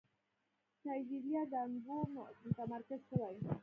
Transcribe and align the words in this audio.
نایجيريا 0.85 1.43
کانګو 1.51 1.97
متمرکز 2.43 3.01
شوی. 3.09 3.37